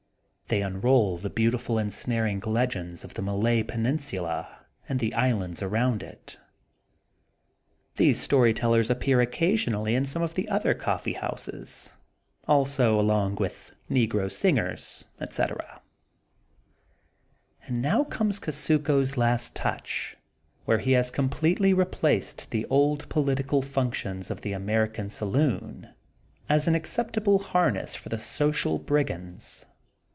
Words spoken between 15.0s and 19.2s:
etc. And now comes Eusuko 's